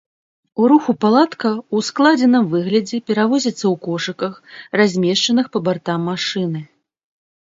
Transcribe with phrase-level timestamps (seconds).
[0.61, 4.33] У руху палатка ў складзеным выглядзе перавозіцца ў кошыках,
[4.81, 6.63] размешчаных па бартам машыны.